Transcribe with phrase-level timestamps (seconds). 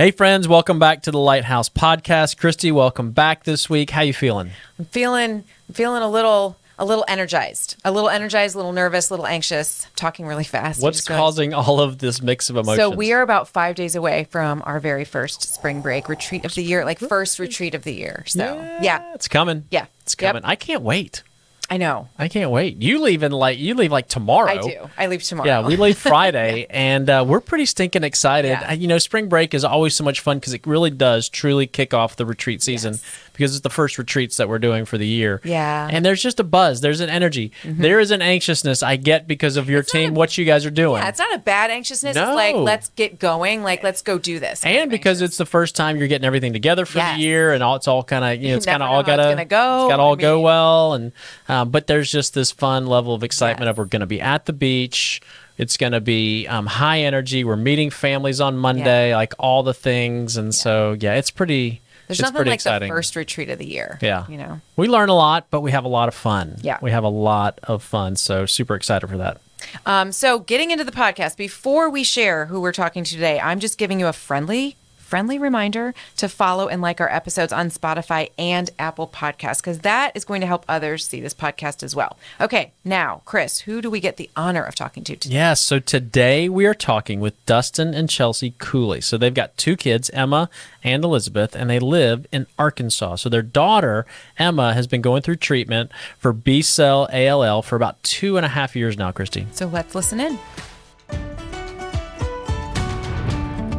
[0.00, 2.38] Hey friends, welcome back to the Lighthouse Podcast.
[2.38, 3.90] Christy, welcome back this week.
[3.90, 4.52] How you feeling?
[4.78, 9.10] I'm feeling I'm feeling a little a little energized, a little energized, a little nervous,
[9.10, 9.86] a little anxious.
[9.96, 10.82] talking really fast.
[10.82, 12.78] What's causing all of this mix of emotions?
[12.78, 16.54] So we are about five days away from our very first spring break retreat of
[16.54, 18.24] the year, like first retreat of the year.
[18.26, 19.66] So yeah, yeah, it's coming.
[19.70, 19.84] Yeah.
[20.00, 20.30] it's Yep.
[20.30, 20.44] coming.
[20.46, 21.24] I can't wait.
[21.72, 22.08] I know.
[22.18, 22.82] I can't wait.
[22.82, 24.50] You leave in like you leave like tomorrow.
[24.50, 24.90] I do.
[24.98, 25.46] I leave tomorrow.
[25.46, 28.48] Yeah, we leave Friday, and uh, we're pretty stinking excited.
[28.48, 28.72] Yeah.
[28.72, 31.94] You know, spring break is always so much fun because it really does truly kick
[31.94, 32.98] off the retreat season
[33.32, 35.40] because it's the first retreats that we're doing for the year.
[35.44, 35.86] Yeah.
[35.86, 35.96] Mm-hmm.
[35.96, 36.80] and there's just a buzz.
[36.80, 37.52] There's an energy.
[37.64, 41.02] There is an anxiousness I get because of your team, what you guys are doing.
[41.02, 42.14] Yeah, it's not a bad anxiousness.
[42.16, 42.28] No.
[42.30, 43.62] It's like let's get going.
[43.62, 44.64] Like let's go do this.
[44.64, 45.30] and because anxious.
[45.32, 47.16] it's the first time you're getting everything together for Yes.
[47.16, 49.06] the year, and all it's all kind of you know it's kind of all it's
[49.06, 49.86] gotta gonna go.
[49.86, 51.12] It's got to all I go mean- well, and
[51.48, 53.70] um, but there's just this fun level of excitement Yes.
[53.72, 55.20] of we're going to be at the beach.
[55.58, 57.44] It's going to be um, high energy.
[57.44, 61.80] We're meeting families on Monday, like all the things, and so yeah, it's pretty.
[62.10, 62.88] There's it's nothing like exciting.
[62.88, 63.98] the first retreat of the year.
[64.02, 64.26] Yeah.
[64.28, 64.60] you know.
[64.76, 66.56] We learn a lot, but we have a lot of fun.
[66.62, 66.78] Yeah.
[66.82, 68.16] we have a lot of fun.
[68.16, 69.40] So super excited for that.
[69.86, 73.60] Um, so getting into the podcast, before we share who we're talking to today, I'm
[73.60, 74.76] just giving you a friendly,
[75.10, 80.12] friendly reminder to follow and like our episodes on Spotify and Apple Podcasts, because that
[80.14, 82.16] is going to help others see this podcast as well.
[82.40, 85.34] Okay, now, Chris, who do we get the honor of talking to today?
[85.34, 85.60] Yes.
[85.60, 89.00] So today we are talking with Dustin and Chelsea Cooley.
[89.00, 90.48] So they've got two kids, Emma
[90.84, 93.16] and Elizabeth, and they live in Arkansas.
[93.16, 94.06] So their daughter,
[94.38, 98.50] Emma, has been going through treatment for B cell ALL for about two and a
[98.50, 99.48] half years now, Christy.
[99.50, 100.38] So let's listen in.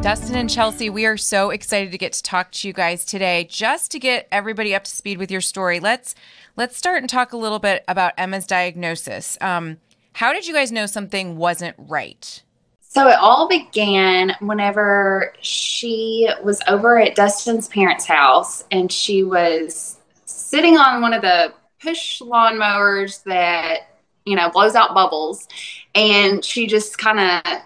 [0.01, 3.47] Dustin and Chelsea, we are so excited to get to talk to you guys today.
[3.47, 6.15] Just to get everybody up to speed with your story, let's
[6.57, 9.37] let's start and talk a little bit about Emma's diagnosis.
[9.41, 9.77] Um,
[10.13, 12.41] how did you guys know something wasn't right?
[12.79, 19.99] So it all began whenever she was over at Dustin's parents' house and she was
[20.25, 23.81] sitting on one of the push lawnmowers that,
[24.25, 25.47] you know, blows out bubbles.
[25.93, 27.61] And she just kind of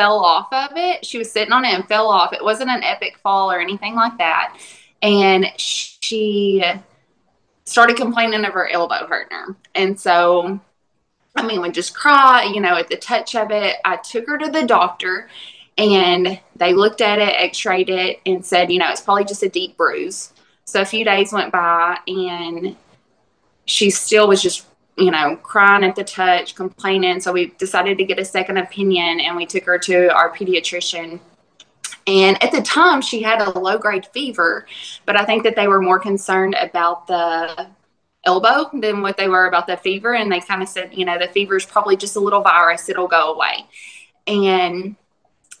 [0.00, 1.04] fell off of it.
[1.04, 2.32] She was sitting on it and fell off.
[2.32, 4.56] It wasn't an epic fall or anything like that.
[5.02, 6.64] And she
[7.64, 9.56] started complaining of her elbow hurting her.
[9.74, 10.60] And so
[11.36, 13.76] I mean, would just cry, you know, at the touch of it.
[13.84, 15.28] I took her to the doctor
[15.78, 19.42] and they looked at it, x rayed it, and said, you know, it's probably just
[19.42, 20.32] a deep bruise.
[20.64, 22.76] So a few days went by and
[23.64, 24.66] she still was just,
[25.00, 27.20] you know, crying at the touch, complaining.
[27.20, 31.18] So we decided to get a second opinion and we took her to our pediatrician.
[32.06, 34.66] And at the time, she had a low grade fever,
[35.06, 37.68] but I think that they were more concerned about the
[38.24, 40.14] elbow than what they were about the fever.
[40.14, 42.88] And they kind of said, you know, the fever is probably just a little virus,
[42.88, 43.66] it'll go away.
[44.26, 44.96] And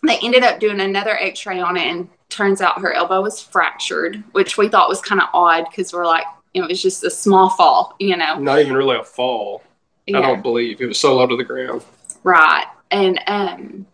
[0.06, 3.40] they ended up doing another x ray on it, and turns out her elbow was
[3.40, 7.10] fractured, which we thought was kind of odd because we're like, it was just a
[7.10, 8.38] small fall, you know.
[8.38, 9.62] Not even really a fall.
[10.08, 11.84] I don't believe it was so low to the ground.
[12.24, 12.66] Right.
[12.90, 13.86] And um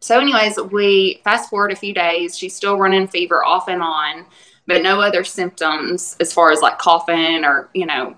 [0.00, 4.26] so anyways, we fast forward a few days, she's still running fever off and on,
[4.66, 8.14] but no other symptoms as far as like coughing or, you know,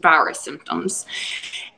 [0.00, 1.06] virus symptoms.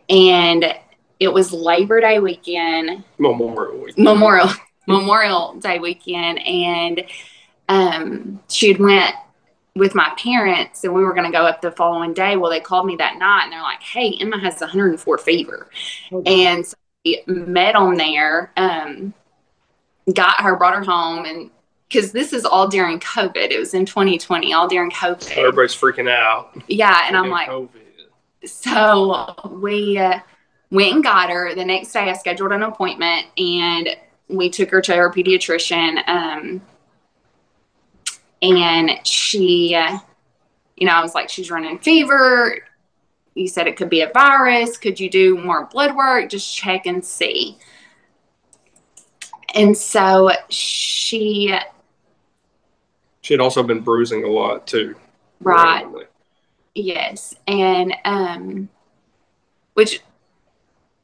[0.09, 0.75] And
[1.21, 3.99] it was Labor Day weekend, Memorial Week.
[3.99, 4.49] Memorial
[4.87, 7.05] Memorial Day weekend and
[7.69, 9.15] um she had went
[9.77, 12.37] with my parents and we were going to go up the following day.
[12.37, 15.69] Well, they called me that night and they're like, "Hey, Emma has 104 fever."
[16.27, 16.75] and so
[17.07, 19.15] we met on there um
[20.13, 21.51] got her brought her home and
[21.89, 26.11] because this is all during covid it was in 2020 all during covid Everybody's freaking
[26.11, 26.57] out.
[26.69, 27.71] yeah and i'm like COVID.
[28.45, 30.19] so we uh,
[30.71, 33.97] went and got her the next day i scheduled an appointment and
[34.29, 36.61] we took her to her pediatrician um
[38.43, 39.99] and she uh,
[40.77, 42.59] you know i was like she's running fever.
[43.35, 44.79] You said it could be a virus.
[44.79, 46.31] Could you do more blood work?
[46.31, 47.59] Just check and see.
[49.55, 51.55] And so she
[53.21, 54.97] She had also been bruising a lot too.
[55.41, 55.83] right.
[55.83, 56.05] Randomly.
[56.75, 58.69] Yes, and um,
[59.75, 60.01] which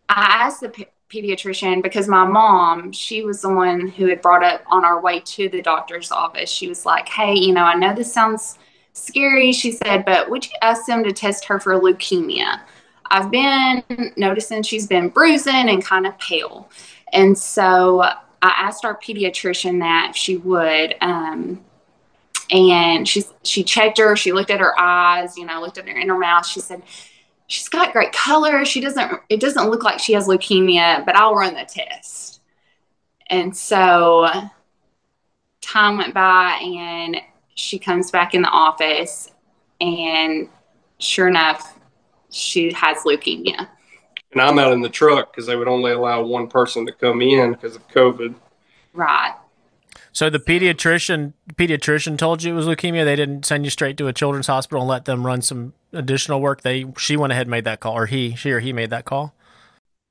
[0.08, 4.62] I asked the pediatrician because my mom, she was the one who had brought up
[4.67, 6.50] on our way to the doctor's office.
[6.50, 8.59] She was like, "Hey, you know, I know this sounds
[8.93, 12.61] scary," she said, "but would you ask them to test her for leukemia?"
[13.11, 13.82] I've been
[14.17, 16.70] noticing she's been bruising and kind of pale,
[17.12, 20.94] and so I asked our pediatrician that if she would.
[21.00, 21.61] Um,
[22.50, 25.97] and she she checked her she looked at her eyes you know looked at her
[25.97, 26.82] in her mouth she said
[27.52, 28.64] she's got great color.
[28.64, 32.40] She doesn't it doesn't look like she has leukemia but i'll run the test.
[33.28, 34.28] And so
[35.60, 37.19] time went by and
[37.54, 39.31] she comes back in the office
[39.81, 40.49] and
[40.99, 41.78] sure enough
[42.31, 43.69] she has leukemia.
[44.32, 47.20] And I'm out in the truck because they would only allow one person to come
[47.20, 48.34] in because of COVID.
[48.94, 49.34] right
[50.12, 53.05] So the pediatrician pediatrician told you it was leukemia.
[53.05, 56.41] They didn't send you straight to a children's hospital and let them run some additional
[56.41, 56.61] work.
[56.61, 59.05] They she went ahead and made that call, or he she or he made that
[59.06, 59.35] call.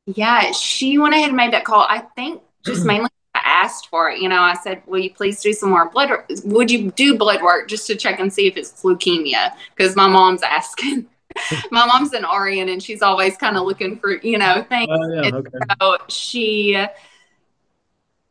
[0.07, 2.88] yeah she went ahead and made that call i think just mm-hmm.
[2.88, 5.89] mainly I asked for it you know i said will you please do some more
[5.89, 9.53] blood work would you do blood work just to check and see if it's leukemia
[9.75, 11.06] because my mom's asking
[11.71, 15.13] my mom's an RN and she's always kind of looking for you know things Oh
[15.13, 15.57] yeah, okay.
[15.80, 16.86] So she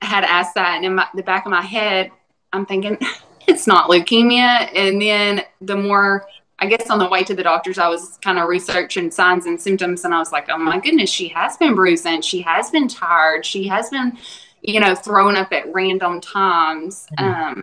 [0.03, 2.11] had asked that, and in my, the back of my head,
[2.53, 2.99] I'm thinking
[3.47, 4.71] it's not leukemia.
[4.75, 6.27] And then the more,
[6.59, 9.61] I guess, on the way to the doctors, I was kind of researching signs and
[9.61, 12.89] symptoms, and I was like, oh my goodness, she has been bruising, she has been
[12.89, 14.19] tired, she has been,
[14.63, 17.07] you know, thrown up at random times.
[17.19, 17.63] Um,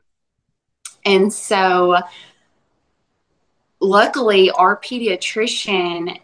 [1.06, 1.98] and so,
[3.80, 6.20] luckily, our pediatrician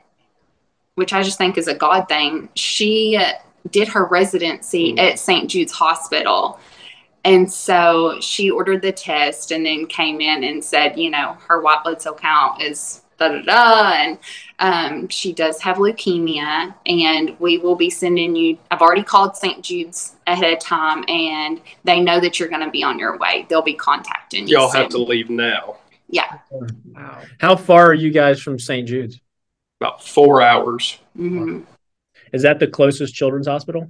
[0.96, 2.50] which I just think is a God thing.
[2.56, 3.20] She
[3.72, 5.50] did her residency at St.
[5.50, 6.60] Jude's Hospital.
[7.26, 11.62] And so she ordered the test and then came in and said, you know, her
[11.62, 13.94] white blood cell count is da da da.
[13.94, 14.18] And
[14.60, 16.74] um, she does have leukemia.
[16.86, 19.64] And we will be sending you, I've already called St.
[19.64, 23.46] Jude's ahead of time and they know that you're going to be on your way.
[23.50, 24.58] They'll be contacting you.
[24.58, 25.78] Y'all have to leave now.
[26.10, 26.40] Yeah.
[26.52, 27.22] Wow.
[27.40, 28.88] How far are you guys from St.
[28.88, 29.20] Jude's?
[29.80, 31.00] About four hours.
[31.16, 31.62] hmm
[32.34, 33.90] Is that the closest children's hospital?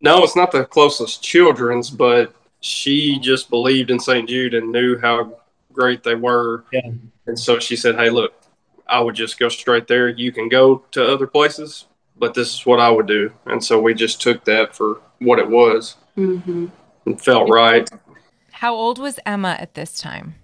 [0.00, 4.28] No, it's not the closest children's, but she just believed in St.
[4.28, 5.38] Jude and knew how
[5.72, 6.64] great they were.
[6.72, 6.90] Yeah.
[7.26, 8.34] And so she said, Hey, look,
[8.88, 10.08] I would just go straight there.
[10.08, 11.86] You can go to other places,
[12.18, 13.32] but this is what I would do.
[13.46, 16.66] And so we just took that for what it was hmm
[17.06, 17.88] and felt right.
[18.50, 20.36] How old was Emma at this time?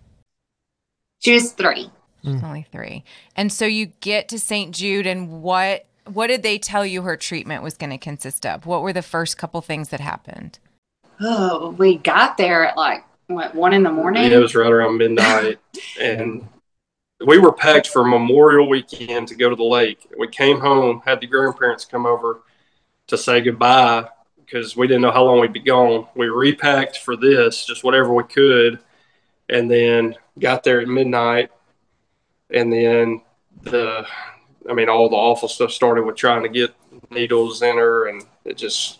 [1.20, 1.90] She was three.
[2.24, 3.04] She's only three.
[3.36, 4.74] And so you get to St.
[4.74, 8.66] Jude, and what what did they tell you her treatment was going to consist of?
[8.66, 10.58] What were the first couple things that happened?
[11.20, 14.30] Oh, we got there at like what one in the morning.
[14.30, 15.58] It was right around midnight.
[16.00, 16.46] and
[17.24, 20.06] we were packed for Memorial Weekend to go to the lake.
[20.18, 22.40] We came home, had the grandparents come over
[23.08, 24.08] to say goodbye
[24.44, 26.06] because we didn't know how long we'd be gone.
[26.14, 28.78] We repacked for this, just whatever we could,
[29.48, 31.50] and then got there at midnight.
[32.50, 33.22] And then
[33.62, 34.06] the,
[34.68, 36.74] I mean, all the awful stuff started with trying to get
[37.10, 38.98] needles in her, and it just,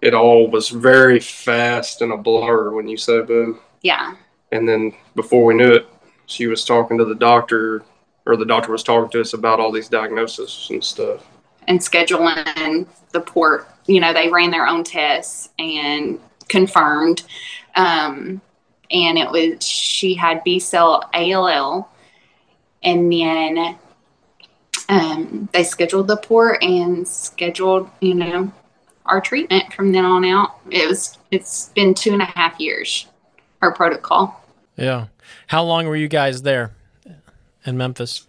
[0.00, 3.60] it all was very fast and a blur when you said boom.
[3.82, 4.14] yeah,
[4.52, 5.88] And then before we knew it,
[6.26, 7.82] she was talking to the doctor,
[8.26, 11.26] or the doctor was talking to us about all these diagnoses and stuff.
[11.66, 13.68] and scheduling the port.
[13.86, 17.24] You know, they ran their own tests and confirmed.
[17.74, 18.40] Um,
[18.90, 21.90] and it was she had B cell ALL,
[22.82, 23.76] and then
[24.88, 28.52] um, they scheduled the port and scheduled you know
[29.06, 30.56] our treatment from then on out.
[30.70, 33.06] It was it's been two and a half years.
[33.62, 34.42] Our protocol.
[34.76, 35.06] Yeah.
[35.46, 36.72] How long were you guys there
[37.64, 38.26] in Memphis?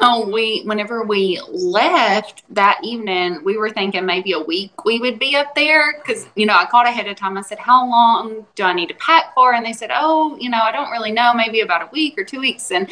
[0.00, 5.18] So we, whenever we left that evening, we were thinking maybe a week we would
[5.18, 7.38] be up there because you know I called ahead of time.
[7.38, 10.50] I said, "How long do I need to pack for?" And they said, "Oh, you
[10.50, 11.32] know, I don't really know.
[11.32, 12.90] Maybe about a week or two weeks." And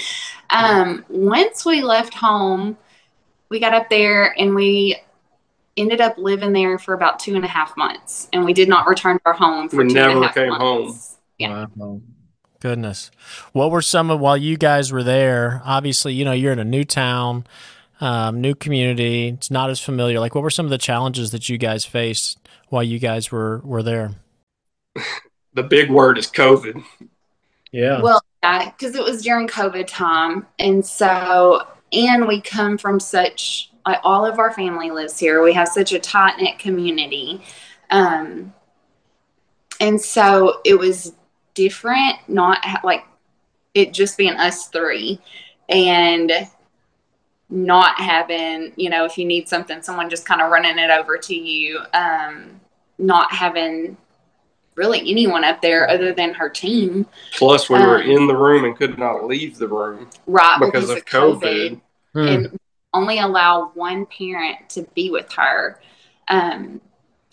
[0.49, 2.79] um, once we left home,
[3.49, 4.97] we got up there and we
[5.77, 8.87] ended up living there for about two and a half months, and we did not
[8.87, 11.19] return to our home for We two and a never half came months.
[11.39, 11.67] Yeah.
[11.77, 12.01] Wow.
[12.61, 13.11] Goodness.
[13.53, 15.61] What were some of while you guys were there?
[15.65, 17.47] Obviously, you know, you're in a new town,
[18.01, 19.29] um, new community.
[19.29, 20.19] It's not as familiar.
[20.19, 22.39] Like, what were some of the challenges that you guys faced
[22.71, 24.13] while you guys were were there?
[25.57, 26.85] The big word is COVID.
[27.73, 28.03] Yeah.
[28.03, 30.47] Well, yeah, because it was during COVID time.
[30.59, 33.71] And so, and we come from such,
[34.03, 35.43] all of our family lives here.
[35.43, 37.43] We have such a tight knit community.
[37.91, 38.53] Um,
[39.81, 41.13] and so it was
[41.55, 43.05] different, not like
[43.75, 45.21] it just being us three
[45.69, 46.33] and
[47.49, 51.17] not having, you know, if you need something, someone just kind of running it over
[51.19, 52.61] to you, um,
[52.99, 53.97] not having
[54.77, 57.07] really anyone up there other than her team.
[57.33, 60.91] Plus, we were Um, in the room and could not leave the room right because
[60.91, 61.81] of COVID.
[62.13, 62.29] Hmm.
[62.29, 62.59] and
[62.95, 65.79] only allow one parent to be with her
[66.29, 66.81] um,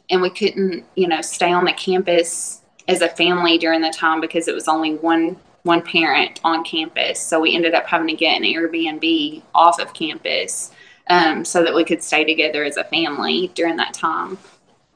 [0.10, 4.20] and we couldn't you know stay on the campus as a family during the time
[4.20, 8.14] because it was only one one parent on campus so we ended up having to
[8.14, 10.72] get an airbnb off of campus
[11.08, 14.38] um, so that we could stay together as a family during that time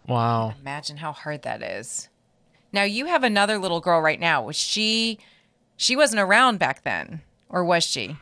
[0.08, 0.54] Wow.
[0.62, 2.08] Imagine how hard that is.
[2.71, 4.41] Now you have another little girl right now.
[4.43, 5.19] Was she
[5.75, 8.17] she wasn't around back then, or was she?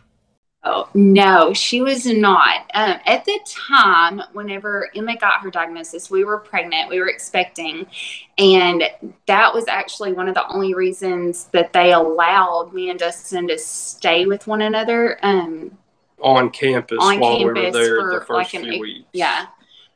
[0.67, 2.61] Oh, no, she was not.
[2.73, 7.85] Um, at the time, whenever Emma got her diagnosis, we were pregnant, we were expecting.
[8.39, 8.83] And
[9.27, 13.59] that was actually one of the only reasons that they allowed me and Dustin to
[13.59, 15.19] stay with one another.
[15.23, 15.77] Um,
[16.19, 18.81] on campus On while we were campus there for the first like an few eight-
[18.81, 19.05] weeks.
[19.13, 19.45] yeah,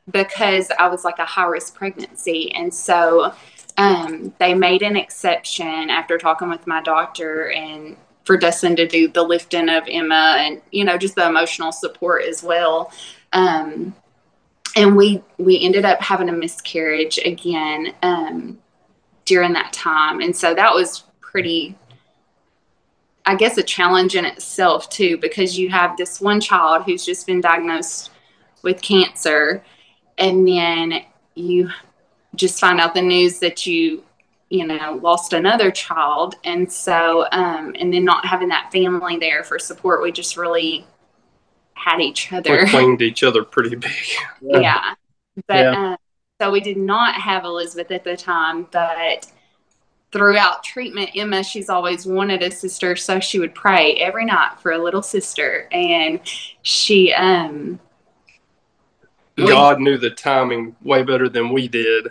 [0.08, 2.52] because I was like a high risk pregnancy.
[2.54, 3.32] And so
[3.80, 9.08] um, they made an exception after talking with my doctor and for Dustin to do
[9.08, 12.92] the lifting of Emma and, you know, just the emotional support as well.
[13.32, 13.94] Um,
[14.76, 18.58] and we, we ended up having a miscarriage again um,
[19.24, 20.20] during that time.
[20.20, 21.74] And so that was pretty,
[23.24, 27.26] I guess, a challenge in itself, too, because you have this one child who's just
[27.26, 28.10] been diagnosed
[28.62, 29.64] with cancer
[30.18, 31.02] and then
[31.34, 31.70] you
[32.34, 34.04] just find out the news that you
[34.50, 39.44] you know lost another child and so um and then not having that family there
[39.44, 40.84] for support we just really
[41.74, 43.92] had each other We claimed each other pretty big.
[44.42, 44.94] yeah
[45.46, 45.90] but Yeah.
[45.92, 45.96] um,
[46.40, 49.26] so we did not have elizabeth at the time but
[50.12, 54.72] throughout treatment emma she's always wanted a sister so she would pray every night for
[54.72, 56.18] a little sister and
[56.62, 57.78] she um
[59.36, 62.08] we- God knew the timing way better than we did.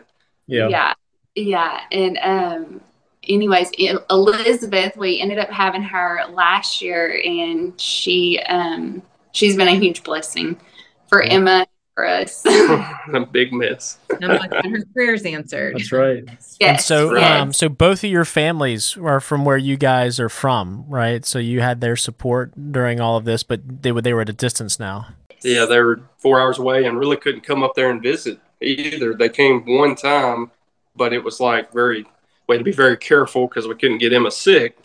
[0.50, 0.68] Yeah.
[0.70, 0.94] yeah
[1.36, 2.82] yeah and um
[3.27, 9.01] anyways E- elizabeth we ended up having her last year and she um
[9.32, 10.60] she's been a huge blessing
[11.08, 11.34] for Yeah.
[11.34, 12.44] emma for us
[13.13, 13.98] a big mess.
[14.22, 15.75] I'm her prayers answered.
[15.75, 16.24] That's right.
[16.27, 17.41] yes And so, yes.
[17.41, 21.25] um, so both of your families are from where you guys are from, right?
[21.25, 24.29] So you had their support during all of this, but they were they were at
[24.29, 25.08] a distance now.
[25.44, 29.13] Yeah, they were four hours away and really couldn't come up there and visit either.
[29.13, 30.51] They came one time,
[30.96, 32.06] but it was like very,
[32.48, 34.78] we had to be very careful because we couldn't get Emma sick.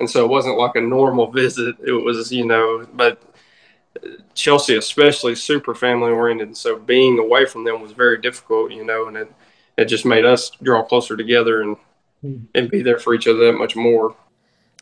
[0.00, 1.76] And so it wasn't like a normal visit.
[1.84, 3.22] It was, you know, but
[4.34, 6.56] Chelsea, especially, super family oriented.
[6.56, 9.32] So being away from them was very difficult, you know, and it,
[9.76, 11.76] it just made us draw closer together and,
[12.20, 12.36] hmm.
[12.54, 14.16] and be there for each other that much more.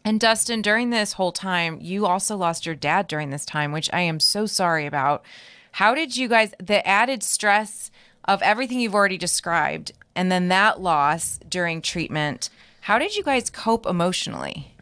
[0.04, 3.88] And Dustin, during this whole time, you also lost your dad during this time, which
[3.92, 5.24] I am so sorry about.
[5.72, 7.90] How did you guys, the added stress
[8.24, 12.50] of everything you've already described, and then that loss during treatment,
[12.82, 14.74] how did you guys cope emotionally?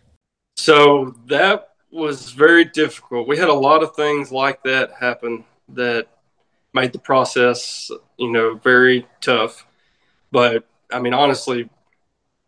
[0.56, 3.26] So that was very difficult.
[3.26, 6.06] We had a lot of things like that happen that
[6.72, 9.66] made the process, you know, very tough.
[10.30, 11.68] But I mean, honestly,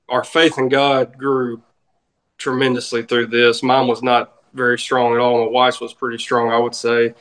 [0.08, 1.62] our faith in God grew
[2.38, 3.62] tremendously through this.
[3.62, 5.44] Mine was not very strong at all.
[5.44, 7.14] My wife's was pretty strong, I would say.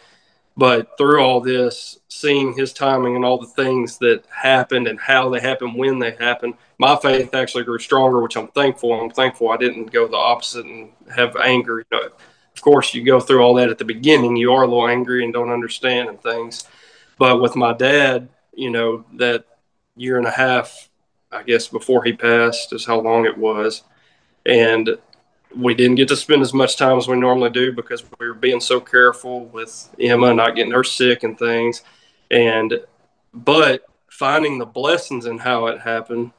[0.57, 5.29] But through all this, seeing his timing and all the things that happened and how
[5.29, 8.93] they happened, when they happened, my faith actually grew stronger, which I'm thankful.
[8.93, 11.79] I'm thankful I didn't go the opposite and have anger.
[11.79, 14.35] You know, of course, you go through all that at the beginning.
[14.35, 16.65] You are a little angry and don't understand and things.
[17.17, 19.45] But with my dad, you know, that
[19.95, 20.89] year and a half,
[21.31, 23.83] I guess, before he passed is how long it was.
[24.45, 24.97] And
[25.55, 28.33] we didn't get to spend as much time as we normally do because we were
[28.33, 31.83] being so careful with Emma not getting her sick and things.
[32.29, 32.79] And,
[33.33, 36.31] but finding the blessings in how it happened,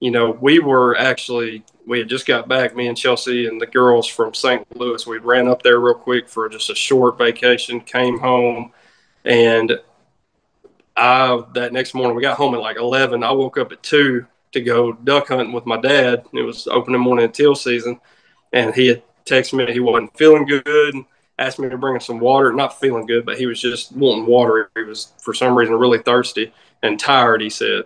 [0.00, 3.66] you know, we were actually, we had just got back, me and Chelsea and the
[3.66, 4.64] girls from St.
[4.76, 5.06] Louis.
[5.06, 8.72] We ran up there real quick for just a short vacation, came home,
[9.24, 9.80] and
[10.96, 13.22] I, that next morning, we got home at like 11.
[13.22, 16.24] I woke up at 2 to go duck hunting with my dad.
[16.32, 18.00] It was opening morning teal season,
[18.52, 20.94] and he had texted me he wasn't feeling good.
[21.38, 22.52] Asked me to bring him some water.
[22.52, 24.70] Not feeling good, but he was just wanting water.
[24.74, 27.42] He was for some reason really thirsty and tired.
[27.42, 27.84] He said,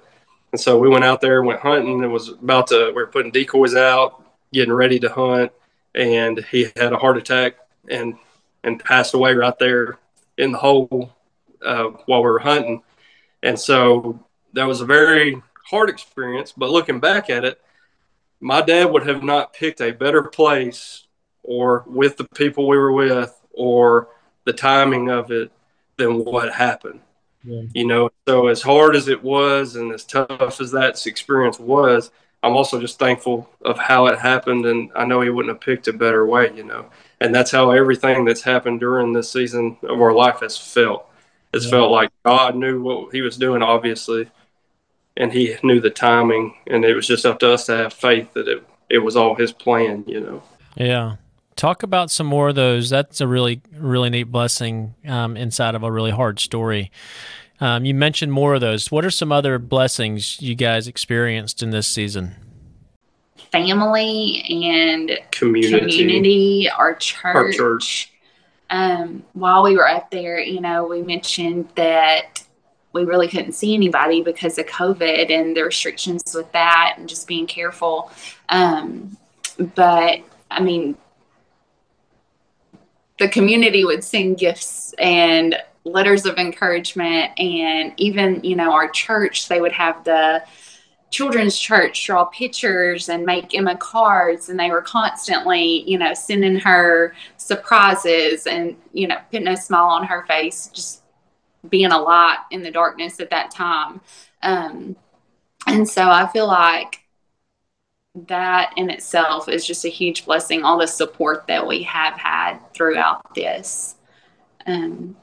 [0.53, 2.03] and so we went out there, went hunting.
[2.03, 2.87] It was about to.
[2.89, 5.51] We were putting decoys out, getting ready to hunt,
[5.95, 7.57] and he had a heart attack
[7.89, 8.15] and
[8.63, 9.99] and passed away right there
[10.39, 11.13] in the hole
[11.65, 12.83] uh, while we were hunting.
[13.43, 14.21] And so
[14.53, 16.53] that was a very hard experience.
[16.57, 17.61] But looking back at it,
[18.41, 21.07] my dad would have not picked a better place
[21.43, 24.09] or with the people we were with or
[24.45, 25.53] the timing of it
[25.97, 27.01] than what happened.
[27.45, 27.63] Yeah.
[27.75, 32.11] You know, so as hard as it was and as tough as that experience was,
[32.43, 34.65] I'm also just thankful of how it happened.
[34.67, 36.87] And I know he wouldn't have picked a better way, you know.
[37.21, 41.07] And that's how everything that's happened during this season of our life has felt.
[41.53, 41.73] It's Yeah.
[41.73, 44.31] felt like God knew what he was doing, obviously,
[45.21, 46.55] and he knew the timing.
[46.67, 49.35] And it was just up to us to have faith that it, it was all
[49.35, 50.43] his plan, you know.
[50.77, 51.17] Yeah.
[51.57, 52.89] Talk about some more of those.
[52.89, 56.91] That's a really, really neat blessing um, inside of a really hard story.
[57.61, 58.91] Um, you mentioned more of those.
[58.91, 62.35] What are some other blessings you guys experienced in this season?
[63.53, 65.99] Family and Community.
[65.99, 67.35] community, our church.
[67.35, 68.11] Our church.
[68.71, 72.43] Um, while we were up there, you know, we mentioned that
[72.93, 77.29] we really couldn't see anybody because of COVID and the restrictions with that and just
[77.29, 78.11] being careful.
[78.49, 79.17] Um,
[79.77, 80.21] but
[80.51, 80.97] I mean,
[83.19, 85.55] the community would send gifts and
[85.85, 90.43] letters of encouragement, and even, you know, our church, they would have the
[91.11, 96.57] children's church draw pictures and make Emma cards, and they were constantly, you know, sending
[96.57, 101.03] her surprises and, you know, putting a smile on her face, just
[101.69, 104.01] being a light in the darkness at that time.
[104.43, 104.97] Um,
[105.67, 107.01] and so I feel like
[108.15, 112.59] that in itself is just a huge blessing, all the support that we have had
[112.75, 113.97] throughout this.
[114.67, 115.17] Um,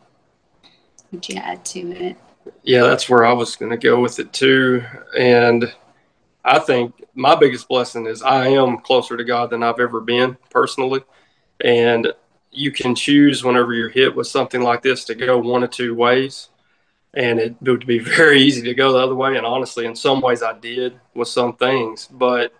[1.11, 2.17] would you add to it?
[2.63, 4.83] Yeah, that's where I was going to go with it too.
[5.17, 5.73] And
[6.45, 10.37] I think my biggest blessing is I am closer to God than I've ever been
[10.49, 11.01] personally.
[11.59, 12.13] And
[12.51, 15.93] you can choose whenever you're hit with something like this to go one of two
[15.93, 16.49] ways.
[17.13, 19.37] And it would be very easy to go the other way.
[19.37, 22.07] And honestly, in some ways, I did with some things.
[22.07, 22.53] But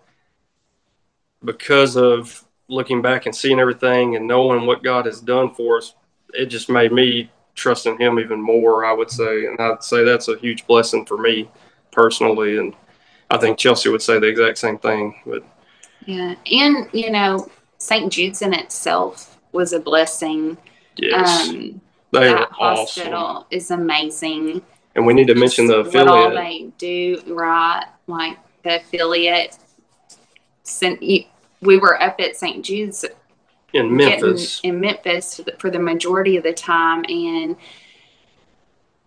[1.44, 5.94] because of looking back and seeing everything and knowing what God has done for us,
[6.34, 9.46] it just made me trust in Him even more, I would say.
[9.46, 11.50] And I'd say that's a huge blessing for me
[11.90, 12.58] personally.
[12.58, 12.74] And
[13.30, 15.14] I think Chelsea would say the exact same thing.
[15.26, 15.44] But
[16.04, 16.34] Yeah.
[16.50, 18.12] And, you know, St.
[18.12, 20.56] Jude's in itself was a blessing.
[20.96, 21.80] yes, Um,
[22.12, 23.04] they are that awesome.
[23.04, 24.62] hospital is amazing.
[24.94, 26.34] And we need to mention the What all affiliate.
[26.34, 27.84] they do, right?
[28.06, 29.56] Like the affiliate.
[30.64, 31.24] Sent, you,
[31.62, 32.64] we were up at St.
[32.64, 33.04] Jude's
[33.72, 34.60] in Memphis.
[34.60, 37.56] getting in Memphis for the, for the majority of the time, and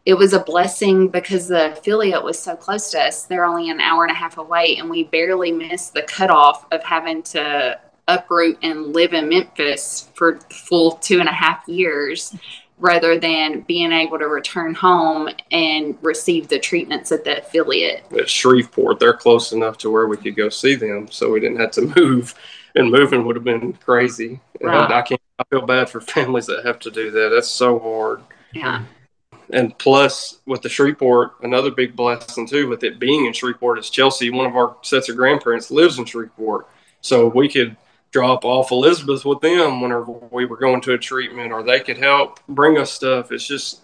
[0.06, 3.24] it was a blessing because the affiliate was so close to us.
[3.24, 6.84] They're only an hour and a half away, and we barely missed the cutoff of
[6.84, 7.80] having to
[8.20, 12.36] uproot and live in Memphis for full two and a half years.
[12.78, 18.04] Rather than being able to return home and receive the treatments at the affiliate.
[18.18, 19.00] at Shreveport.
[19.00, 21.82] They're close enough to where we could go see them, so we didn't have to
[21.96, 22.34] move.
[22.74, 24.40] And moving would have been crazy.
[24.60, 24.90] And Right.
[24.92, 25.22] I can't.
[25.38, 27.30] I feel bad for families that have to do that.
[27.32, 28.22] That's so hard.
[28.52, 28.84] Yeah.
[29.52, 33.92] And plus, with the Shreveport, another big blessing too, with it being in Shreveport, is
[33.92, 34.32] Chelsea.
[34.32, 36.68] One of our sets of grandparents lives in Shreveport,
[37.02, 37.76] so we could
[38.12, 41.98] drop off Elizabeth with them whenever we were going to a treatment, or they could
[41.98, 43.32] help bring us stuff.
[43.32, 43.82] It's just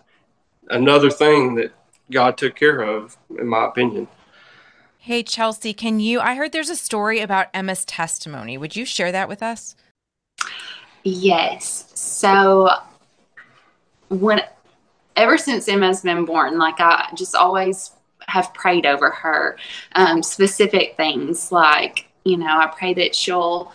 [0.69, 1.71] another thing that
[2.11, 4.07] God took care of, in my opinion.
[4.99, 6.19] Hey, Chelsea, can you?
[6.19, 8.57] I heard there's a story about Emma's testimony.
[8.57, 9.75] Would you share that with us?
[11.03, 11.89] Yes.
[11.95, 12.69] So
[14.09, 14.41] when
[15.15, 17.91] ever since Emma's been born, like I just always
[18.27, 19.57] have prayed over her
[19.95, 23.71] um, specific things like, you know, I pray that she'll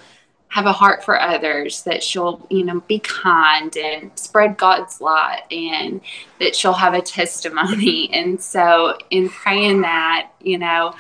[0.52, 5.44] have a heart for others, that she'll, you know, be kind and spread God's light,
[5.50, 6.02] and
[6.40, 8.10] that she'll have a testimony.
[8.12, 10.94] And so, in praying that, you know,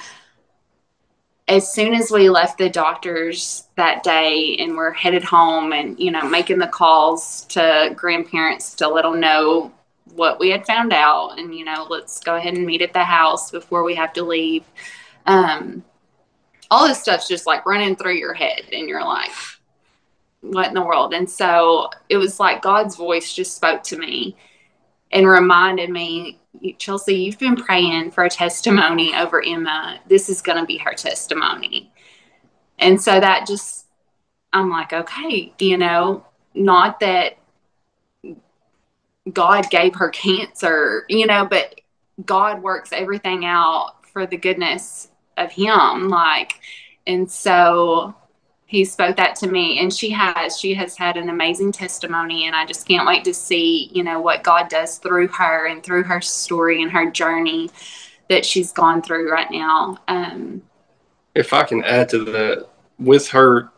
[1.48, 6.10] as soon as we left the doctors that day and we're headed home and you
[6.10, 9.70] know making the calls to grandparents to let them know
[10.14, 13.04] what we had found out and you know let's go ahead and meet at the
[13.04, 14.64] house before we have to leave
[15.26, 15.84] um
[16.72, 19.30] all this stuff's just like running through your head and you're like
[20.40, 24.34] what in the world and so it was like god's voice just spoke to me
[25.12, 26.38] and reminded me
[26.78, 30.00] Chelsea, you've been praying for a testimony over Emma.
[30.06, 31.90] This is going to be her testimony.
[32.78, 33.86] And so that just,
[34.52, 37.38] I'm like, okay, you know, not that
[39.32, 41.80] God gave her cancer, you know, but
[42.24, 46.08] God works everything out for the goodness of Him.
[46.08, 46.60] Like,
[47.06, 48.14] and so
[48.66, 52.56] he spoke that to me and she has she has had an amazing testimony and
[52.56, 56.02] i just can't wait to see you know what god does through her and through
[56.02, 57.68] her story and her journey
[58.30, 60.62] that she's gone through right now um
[61.34, 62.68] if I can add to that,
[62.98, 63.70] with her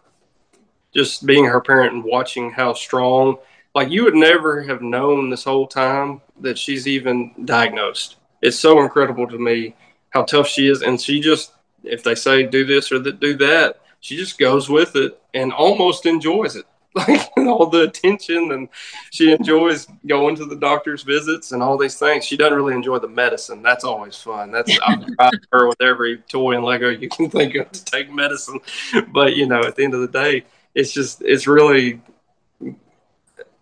[0.94, 3.38] just being her parent and watching how strong,
[3.74, 8.16] like you would never have known this whole time that she's even diagnosed.
[8.42, 9.74] It's so incredible to me
[10.14, 10.80] how tough she is.
[10.80, 14.70] And she just, if they say do this or that, do that, she just goes
[14.70, 16.64] with it and almost enjoys it.
[16.96, 18.68] Like all the attention, and
[19.10, 22.24] she enjoys going to the doctor's visits and all these things.
[22.24, 23.64] She doesn't really enjoy the medicine.
[23.64, 24.52] That's always fun.
[24.52, 28.12] That's I've tried her with every toy and Lego you can think of to take
[28.12, 28.60] medicine.
[29.08, 32.00] But you know, at the end of the day, it's just it's really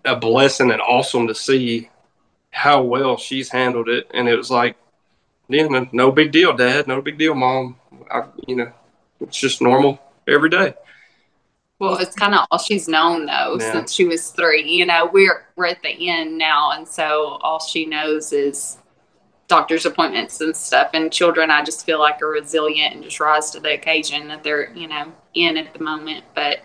[0.05, 1.89] a blessing and awesome to see
[2.51, 4.77] how well she's handled it, and it was like,
[5.49, 7.77] yeah, no, no big deal, Dad, no big deal, Mom.
[8.11, 8.73] I, you know,
[9.21, 10.75] it's just normal every day.
[11.79, 13.73] Well, it's kind of all she's known though Yeah.
[13.73, 14.63] since she was three.
[14.71, 18.79] You know, we're we're at the end now, and so all she knows is
[19.49, 20.91] doctor's appointments and stuff.
[20.95, 24.45] And children, I just feel like are resilient and just rise to the occasion that
[24.45, 26.25] they're you know in at the moment.
[26.37, 26.61] But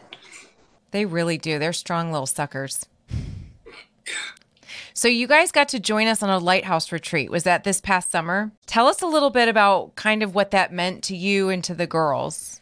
[0.91, 1.57] They really do.
[1.57, 2.85] They're strong little suckers.
[4.97, 7.29] So you guys got to join us on a lighthouse retreat.
[7.29, 8.51] Was that this past summer?
[8.65, 11.75] Tell us a little bit about kind of what that meant to you and to
[11.75, 12.61] the girls.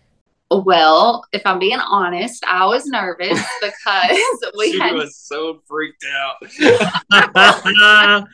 [0.52, 4.19] well, if I'm being honest, I was nervous because
[4.58, 6.36] we she had was so freaked out.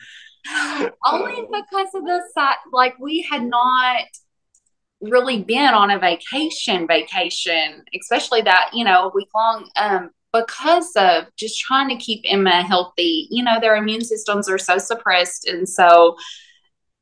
[1.06, 4.02] only because of the site like we had not
[5.00, 11.24] really been on a vacation vacation especially that you know week long um because of
[11.36, 15.68] just trying to keep emma healthy you know their immune systems are so suppressed and
[15.68, 16.16] so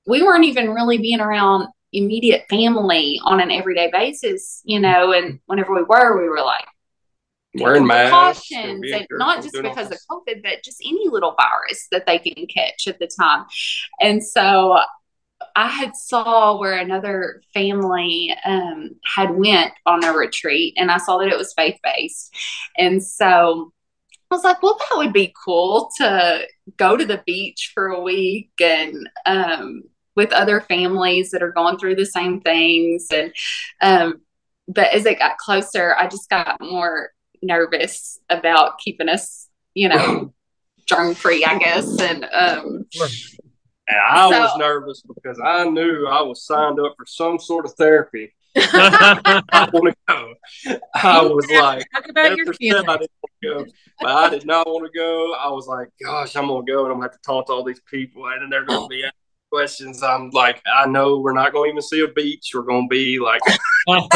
[0.07, 5.41] we weren't even really being around immediate family on an everyday basis you know and
[5.47, 6.67] whenever we were we were like
[7.55, 9.99] Wearing masks, and precautions, and not just because of.
[10.09, 13.45] COVID, but just any little virus that they can catch at the time.
[14.01, 14.79] And so
[15.57, 21.19] I had saw where another family um, had went on a retreat, and I saw
[21.19, 22.35] that it was faith based,
[22.79, 23.73] and so
[24.31, 28.01] I was like, well, that would be cool to go to the beach for a
[28.01, 29.83] week and um,
[30.15, 33.33] with other families that are going through the same things, and
[33.81, 34.21] um,
[34.69, 37.11] but as it got closer, I just got more
[37.43, 40.33] nervous about keeping us, you know,
[40.87, 42.01] germ free, I guess.
[42.01, 42.87] And um,
[43.91, 47.65] And I So- was nervous because I knew I was signed up for some sort
[47.67, 48.33] of therapy.
[48.57, 50.35] I want to go.
[50.95, 52.85] I was like, Talk about your feelings.
[52.89, 55.35] I didn't want to go, but I did not want to go.
[55.35, 57.65] I was like, gosh, I'm gonna go and I'm gonna have to talk to all
[57.65, 59.05] these people, and then they're gonna be
[59.51, 60.03] questions.
[60.03, 62.51] I'm like, I know we're not gonna even see a beach.
[62.55, 63.41] We're gonna be like,
[63.87, 64.09] you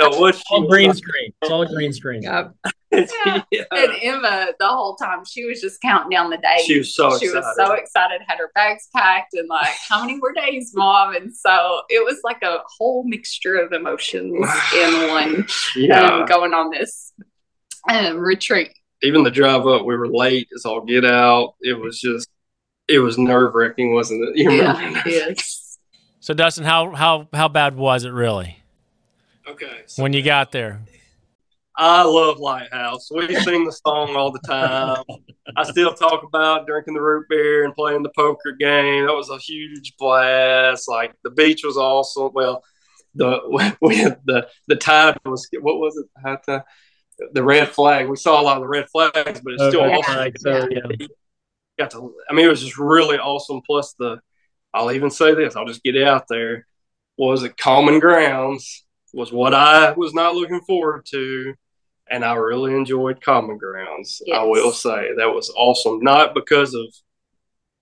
[0.00, 1.32] know, all green screen.
[1.42, 2.22] It's all green screen.
[2.22, 2.48] yeah.
[2.92, 3.64] yeah.
[3.70, 6.64] And Emma, the whole time, she was just counting down the days.
[6.64, 7.54] She was so She was excited.
[7.66, 11.14] so excited, had her bags packed, and like, how many more days, mom?
[11.14, 14.34] And so it was like a whole mixture of emotions
[14.74, 16.02] in one Yeah.
[16.20, 17.12] um, going on this
[17.90, 18.70] um, retreat.
[19.02, 21.54] Even the drive up, we were late It's all get out.
[21.60, 22.28] It was just,
[22.88, 24.36] it was nerve wracking, wasn't it?
[24.36, 24.50] You?
[24.52, 25.78] Yeah, yes.
[26.20, 28.58] So Dustin, how how how bad was it really
[29.48, 29.82] Okay.
[29.86, 30.80] so- when you got there?
[31.80, 33.08] I love Lighthouse.
[33.14, 35.04] We sing the song all the time.
[35.56, 39.06] I still talk about drinking the root beer and playing the poker game.
[39.06, 40.88] That was a huge blast.
[40.88, 42.30] Like the beach was awesome.
[42.34, 42.64] Well,
[43.14, 46.06] the we had the the tide was what was it?
[46.20, 46.62] High tide?
[47.32, 48.08] The red flag.
[48.08, 50.32] We saw a lot of the red flags, but it's still Okay, awesome.
[50.38, 51.06] so, yeah.
[51.78, 52.14] Got to.
[52.28, 53.60] I mean, it was just really awesome.
[53.64, 54.20] Plus the,
[54.74, 55.56] I'll even say this.
[55.56, 56.66] I'll just get it out there.
[57.16, 58.84] Was it Common Grounds?
[59.14, 61.54] Was what I was not looking forward to
[62.10, 64.22] and I really enjoyed Common Grounds.
[64.32, 66.86] I will say that was awesome, not because of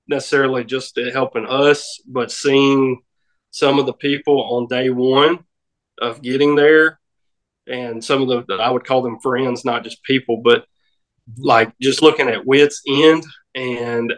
[0.09, 3.03] necessarily just it helping us, but seeing
[3.51, 5.45] some of the people on day one
[6.01, 6.99] of getting there,
[7.67, 10.67] and some of the I would call them friends, not just people, but
[11.39, 13.25] like just looking at wits end
[13.57, 14.15] and.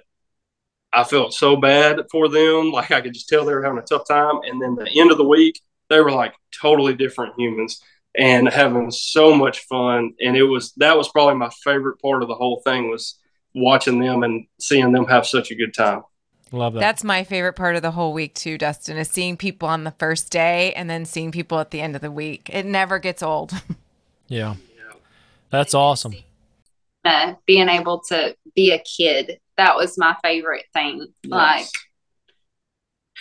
[0.91, 2.73] I felt so bad for them.
[2.73, 4.41] Like I could just tell they were having a tough time.
[4.45, 7.83] And then the end of the week, they were like totally different humans
[8.17, 12.29] and having so much fun and it was that was probably my favorite part of
[12.29, 13.19] the whole thing was
[13.55, 16.03] watching them and seeing them have such a good time
[16.51, 16.81] Love that.
[16.81, 19.91] That's my favorite part of the whole week too, Dustin, is seeing people on the
[19.91, 22.49] first day and then seeing people at the end of the week.
[22.51, 23.53] It never gets old.
[24.29, 24.55] yeah,
[25.51, 26.15] that's awesome.
[27.05, 31.07] Uh, being able to be a kid, that was my favorite thing.
[31.25, 31.67] Like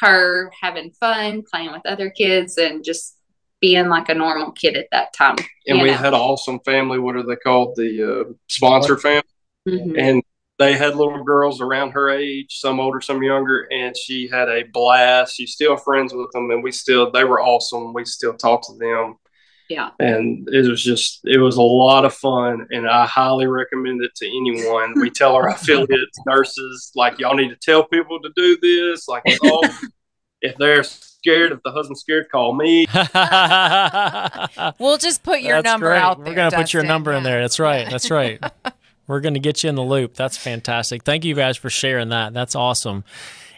[0.01, 3.17] her having fun, playing with other kids, and just
[3.59, 5.35] being like a normal kid at that time.
[5.67, 5.97] and we know?
[5.97, 9.23] had an awesome family what are they called the uh, sponsor family
[9.67, 9.99] Mhm.
[9.99, 10.23] and
[10.59, 14.61] they had little girls around her age some older some younger and she had a
[14.71, 18.61] blast she's still friends with them and we still they were awesome we still talk
[18.67, 19.15] to them
[19.69, 19.89] Yeah.
[19.99, 24.15] and it was just it was a lot of fun and i highly recommend it
[24.15, 28.57] to anyone we tell our affiliates nurses like y'all need to tell people to do
[28.61, 29.63] this like all,
[30.41, 32.85] if they're scared if the husband's scared call me
[34.79, 35.99] We'll just put your That's number great.
[35.99, 36.27] out there.
[36.27, 37.41] We're gonna put your number in there.
[37.41, 37.89] That's right.
[37.89, 38.41] That's right.
[39.07, 40.13] We're gonna get you in the loop.
[40.15, 41.03] That's fantastic.
[41.03, 42.33] Thank you guys for sharing that.
[42.33, 43.03] That's awesome.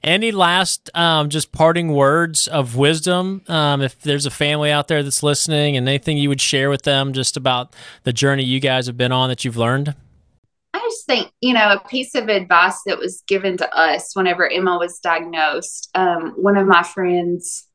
[0.03, 3.41] Any last um, just parting words of wisdom?
[3.47, 6.83] Um, if there's a family out there that's listening, and anything you would share with
[6.83, 9.95] them just about the journey you guys have been on that you've learned.
[10.73, 14.47] I just think, you know, a piece of advice that was given to us whenever
[14.49, 15.89] Emma was diagnosed.
[15.95, 17.67] Um, one of my friends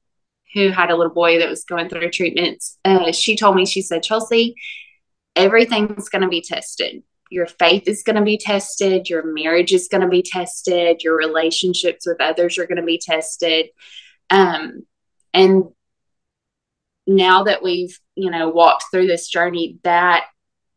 [0.54, 3.82] who had a little boy that was going through treatments, uh, she told me, she
[3.82, 4.54] said, Chelsea,
[5.34, 7.02] everything's going to be tested.
[7.34, 9.10] Your faith is going to be tested.
[9.10, 11.02] Your marriage is going to be tested.
[11.02, 13.70] Your relationships with others are going to be tested.
[14.30, 14.86] Um,
[15.34, 15.64] and
[17.08, 20.26] now that we've, you know, walked through this journey, that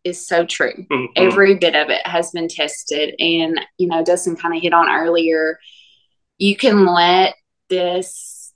[0.03, 0.87] is so true.
[0.91, 1.09] Mhm.
[1.15, 3.13] Every bit of it has been tested.
[3.19, 5.59] And, you know, Dustin kind of hit on earlier,
[6.39, 7.35] you can let
[7.69, 8.51] this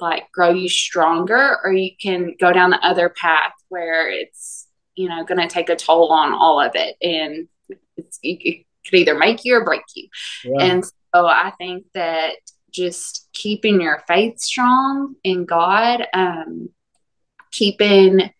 [0.00, 4.67] like grow you stronger, or you can go down the other path where it's,
[4.98, 6.96] you know, going to take a toll on all of it.
[7.00, 7.46] And
[8.22, 10.08] it could either make you or break you.
[10.44, 10.64] Yeah.
[10.64, 12.32] And so I think that
[12.72, 16.70] just keeping your faith strong in God, um,
[17.52, 18.32] keeping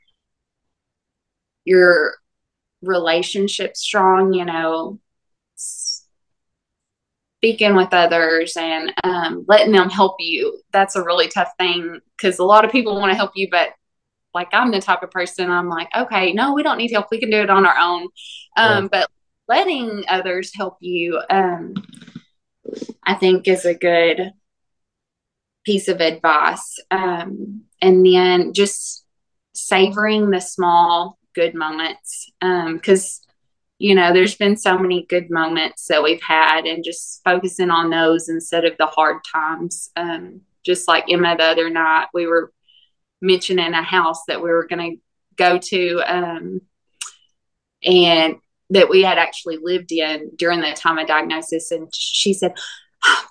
[1.64, 2.14] your
[2.82, 4.98] relationship strong, you know,
[5.54, 6.16] speaking
[7.76, 10.60] with others and um, letting them help you.
[10.72, 13.68] That's a really tough thing because a lot of people want to help you, but
[14.34, 17.06] like I'm the type of person I'm like, okay, no, we don't need help.
[17.10, 18.08] We can do it on our own.
[18.56, 19.10] Um, But
[19.48, 21.74] letting others help you, um,
[23.04, 24.32] I think, is a good
[25.64, 26.78] piece of advice.
[26.90, 29.04] Um, and then just
[29.54, 33.20] savoring the small good moments because
[33.78, 37.90] you know there's been so many good moments that we've had and just focusing on
[37.90, 42.52] those instead of the hard times um, just like emma the other night we were
[43.20, 45.00] mentioning a house that we were going to
[45.36, 46.60] go to um,
[47.84, 48.36] and
[48.70, 52.52] that we had actually lived in during the time of diagnosis and she said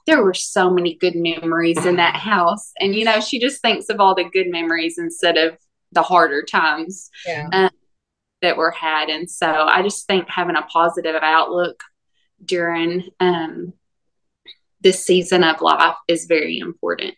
[0.07, 3.89] there were so many good memories in that house and you know she just thinks
[3.89, 5.57] of all the good memories instead of
[5.91, 7.69] the harder times Yeah.
[8.41, 9.09] that were had.
[9.09, 11.81] And so I just think having a positive outlook
[12.43, 13.73] during um,
[14.81, 17.15] this season of life is very important.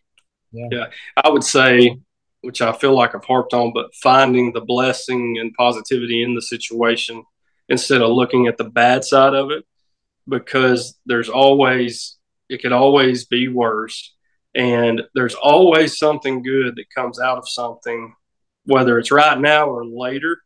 [0.51, 0.85] Yeah.
[1.21, 1.97] I would say,
[2.41, 6.41] which I feel like I've harped on, but finding the blessing and positivity in the
[6.41, 7.23] situation
[7.67, 9.65] instead of looking at the bad side of it,
[10.27, 12.17] because there's always,
[12.49, 14.15] it could always be worse.
[14.55, 18.15] And there's always something good that comes out of something,
[18.65, 20.37] whether it's right now or later.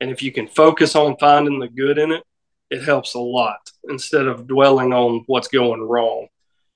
[0.00, 2.22] And if you can focus on finding the good in it,
[2.70, 6.26] it helps a lot instead of dwelling on what's going wrong.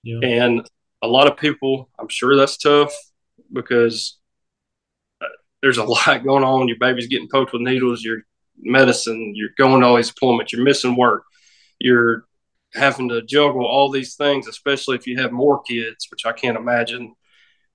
[0.02, 0.20] Yeah.
[0.22, 0.66] And
[1.02, 2.94] a lot of people, I'm sure that's tough
[3.52, 4.18] because
[5.62, 6.68] there's a lot going on.
[6.68, 8.23] Your baby's getting poked with needles, your
[8.59, 11.25] medicine, you're going to all these appointments, you're missing work,
[11.79, 12.25] you're
[12.75, 16.57] having to juggle all these things, especially if you have more kids, which I can't
[16.57, 17.14] imagine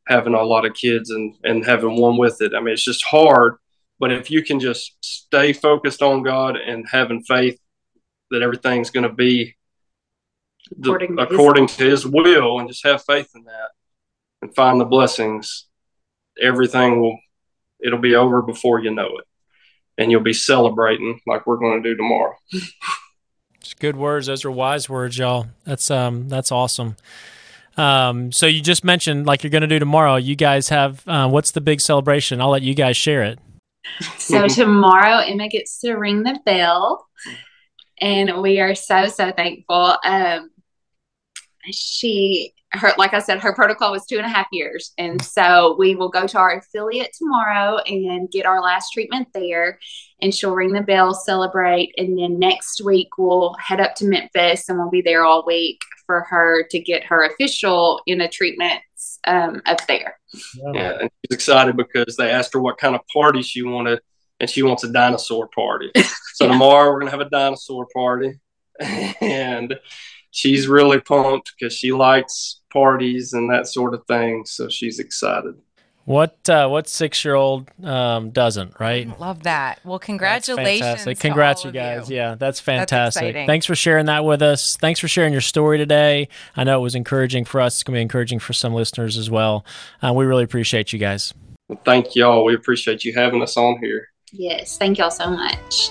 [0.08, 2.54] having a lot of kids and, and having one with it.
[2.56, 3.56] I mean, it's just hard.
[4.00, 7.60] But if you can just stay focused on God and having faith
[8.30, 9.56] that everything's going to be
[10.78, 13.70] the, According according, His- to his will and just have faith in that
[14.42, 15.68] and find the blessings
[16.42, 17.18] everything will
[17.84, 19.26] it'll be over before you know it
[19.98, 22.36] and you'll be celebrating like we're going to do tomorrow
[23.66, 24.28] It's good words.
[24.28, 25.48] Those are wise words, y'all.
[25.66, 26.98] That's um that's awesome.
[27.78, 30.18] Um, so you just mentioned like you're going to do tomorrow.
[30.18, 32.42] You guys have uh, what's the big celebration?
[32.42, 33.40] I'll let you guys share it.
[34.18, 37.08] So tomorrow, Emma gets to ring the bell,
[38.00, 39.98] and we are so so thankful.
[40.06, 40.52] Um,
[41.72, 45.76] she, her, like I said, her protocol was two and a half years, and so
[45.78, 49.80] we will go to our affiliate tomorrow and get our last treatment there.
[50.22, 54.70] And she'll ring the bell, celebrate, and then next week we'll head up to Memphis,
[54.70, 59.20] and we'll be there all week for her to get her official in a treatments
[59.28, 60.18] um, up there.
[60.74, 64.00] yeah and she's excited because they asked her what kind of party she wanted
[64.40, 65.90] and she wants a dinosaur party
[66.36, 66.52] so Yeah.
[66.52, 68.40] tomorrow we're going to have a dinosaur party
[69.22, 69.78] and
[70.36, 75.56] she's really pumped because she likes parties and that sort of thing so she's excited
[76.04, 79.08] What uh, what six year old um, doesn't, right?
[79.20, 79.80] Love that.
[79.84, 80.82] Well, That's congratulations.
[80.82, 81.18] fantastic.
[81.18, 82.10] to Congrats, all you of guys.
[82.12, 83.24] Yeah, that's fantastic.
[83.24, 83.48] exciting.
[83.48, 84.78] Thanks for sharing that with us.
[84.80, 86.28] Thanks for sharing your story today.
[86.56, 87.76] I know it was encouraging for us.
[87.78, 89.66] It's going to be encouraging for some listeners as well.
[90.04, 91.34] Uh, we really appreciate you guys.
[91.70, 95.90] well, thank y'all we appreciate you having us on here Yes, thank y'all so much.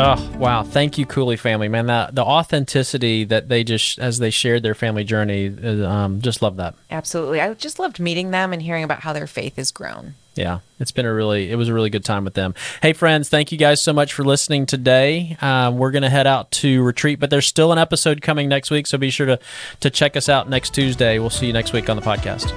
[0.00, 0.62] Oh wow!
[0.62, 1.86] Thank you, Cooley family, man.
[1.86, 6.40] That the authenticity that they just as they shared their family journey, uh, um, just
[6.40, 6.76] love that.
[6.88, 7.40] Absolutely.
[7.40, 10.14] I just loved meeting them and hearing about how their faith has grown.
[10.36, 12.54] Yeah, it's been a really it was a really good time with them.
[12.80, 15.36] Hey friends, thank you guys so much for listening today.
[15.40, 18.86] Um, we're gonna head out to retreat, but there's still an episode coming next week,
[18.86, 19.40] so be sure to
[19.80, 21.18] to check us out next Tuesday.
[21.18, 22.54] We'll see you next week on the podcast.